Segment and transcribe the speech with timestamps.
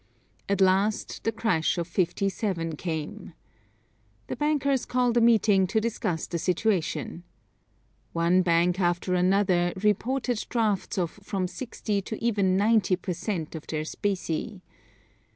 [0.49, 3.33] At last the crash of '57 came.
[4.29, 7.21] The bankers called a meeting to discuss the situation.
[8.11, 13.53] One bank after another reported drafts of from sixty to even ninety per cent.
[13.53, 14.63] of their specie.